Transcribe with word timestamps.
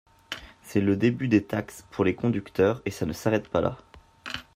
C’est 0.63 0.81
le 0.81 0.95
début 0.95 1.27
des 1.27 1.43
taxes 1.43 1.85
pour 1.91 2.03
les 2.03 2.15
conducteurs, 2.15 2.81
et 2.85 2.89
ça 2.89 3.05
ne 3.05 3.13
s’arrête 3.13 3.47
pas 3.47 3.61
là. 3.61 3.77